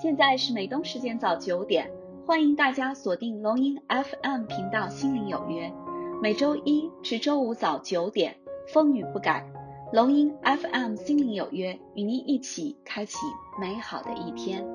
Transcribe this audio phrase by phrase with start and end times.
[0.00, 1.90] 现在是美东时间早九点，
[2.26, 5.68] 欢迎大家锁定龙音 FM 频道《心灵有约》，
[6.22, 8.34] 每周一至周五早九点，
[8.72, 9.46] 风雨不改。
[9.92, 13.18] 龙音 FM《心灵有约》与您一起开启
[13.60, 14.66] 美好的一天。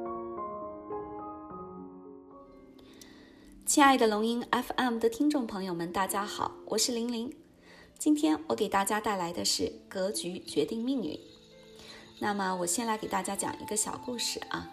[3.65, 7.35] 亲爱的龙音 FM 的听众朋友们，大家好，我是玲玲。
[7.97, 11.19] 今天我给大家带来的是格局决定命运。
[12.19, 14.69] 那么，我先来给大家讲一个小故事啊。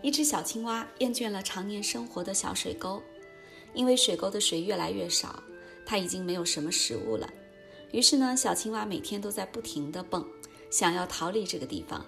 [0.00, 3.02] 一只小青蛙厌倦了常年生活的小水沟，
[3.74, 5.42] 因为水沟的水越来越少，
[5.84, 7.28] 它已经没有什么食物了。
[7.90, 10.24] 于是呢，小青蛙每天都在不停地蹦，
[10.70, 12.04] 想要逃离这个地方。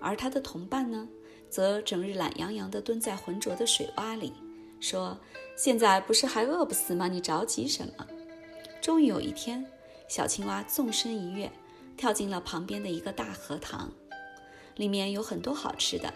[0.00, 1.08] 而它的同伴呢，
[1.48, 4.32] 则整日懒洋洋地蹲在浑浊的水洼里，
[4.80, 5.18] 说
[5.56, 7.08] ：“现在不是还饿不死吗？
[7.08, 8.06] 你着急什么？”
[8.80, 9.64] 终于有一天，
[10.08, 11.50] 小青蛙纵身一跃，
[11.96, 13.92] 跳进了旁边的一个大荷塘，
[14.76, 16.12] 里面有很多好吃的。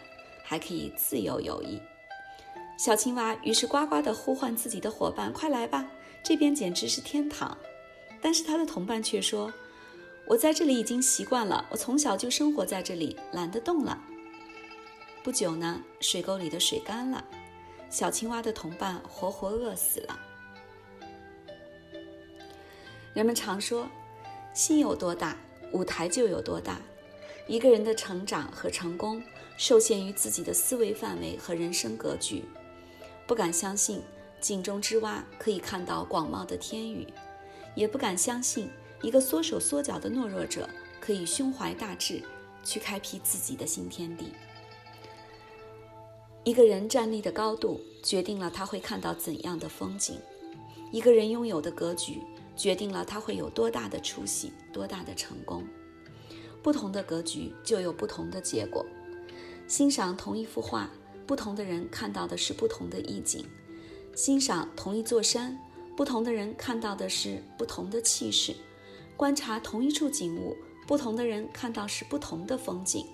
[0.52, 1.80] 还可以自由游弋。
[2.76, 5.90] 小青蛙于是呱呱地呼唤自己的伙伴：“快来吧，
[6.22, 7.56] 这边简直是天堂！”
[8.20, 9.50] 但是他的同伴却说
[10.28, 13.98] ：“我在这里已经习惯了，我从小就生活在这里，懒得动了。”
[15.24, 17.24] 不久呢，水沟里的水干了，
[17.88, 20.20] 小青蛙的同伴活活饿死了。
[23.14, 23.88] 人们常说
[24.52, 25.34] ：“心有多大，
[25.72, 26.78] 舞台就有多大。”
[27.48, 29.22] 一个人的成长和成功。
[29.56, 32.44] 受限于自己的思维范围和人生格局，
[33.26, 34.02] 不敢相信
[34.40, 37.06] 井中之蛙可以看到广袤的天宇，
[37.74, 38.68] 也不敢相信
[39.02, 40.68] 一个缩手缩脚的懦弱者
[41.00, 42.22] 可以胸怀大志，
[42.64, 44.32] 去开辟自己的新天地。
[46.44, 50.16] 一个人站立的高度，决定了他会看到怎样的风景；
[50.90, 52.20] 一个人拥有的格局，
[52.56, 55.64] 决定了他会有多大的出息、多大的成功。
[56.60, 58.84] 不同的格局，就有不同的结果。
[59.72, 60.90] 欣赏同一幅画，
[61.26, 63.42] 不同的人看到的是不同的意境；
[64.14, 65.58] 欣赏同一座山，
[65.96, 68.52] 不同的人看到的是不同的气势；
[69.16, 70.54] 观察同一处景物，
[70.86, 73.06] 不同的人看到是不同的风景；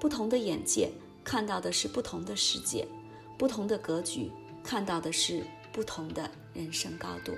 [0.00, 0.90] 不同的眼界
[1.22, 2.86] 看到的是不同的世界；
[3.36, 4.32] 不同的格局
[4.64, 7.34] 看到的是不同的人生高度。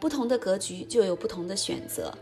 [0.00, 2.12] 不同的格局就有不同的选择。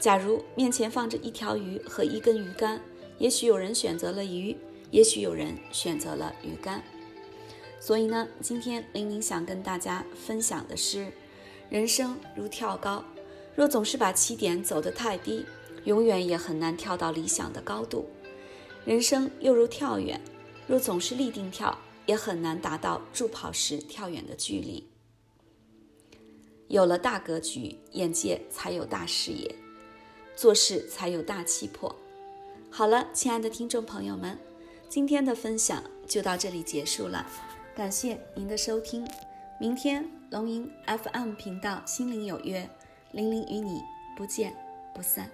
[0.00, 2.80] 假如面前放着一条鱼和一根鱼竿。
[3.18, 4.56] 也许有人选择了鱼，
[4.90, 6.82] 也许有人选择了鱼竿。
[7.80, 11.12] 所以呢，今天玲玲想跟大家分享的是：
[11.68, 13.04] 人生如跳高，
[13.54, 15.44] 若总是把起点走得太低，
[15.84, 18.06] 永远也很难跳到理想的高度；
[18.84, 20.20] 人生又如跳远，
[20.66, 24.88] 若总是立定跳，也很难达到助跑时跳远的距离。
[26.68, 29.54] 有了大格局，眼界才有大视野，
[30.34, 31.94] 做事才有大气魄。
[32.76, 34.36] 好了，亲爱的听众朋友们，
[34.88, 37.24] 今天的分享就到这里结束了，
[37.72, 39.06] 感谢您的收听。
[39.60, 42.68] 明天龙吟 FM 频道心灵有约，
[43.12, 43.80] 玲玲与你
[44.16, 44.52] 不见
[44.92, 45.30] 不散。